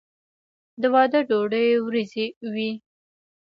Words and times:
د 0.81 0.83
واده 0.93 1.19
ډوډۍ 1.29 1.67
وریجې 1.85 2.25
وي. 2.53 2.71